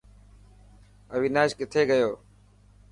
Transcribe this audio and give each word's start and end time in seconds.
اويناش 1.13 1.49
ڪٿي 1.59 1.81
گيو. 1.89 2.11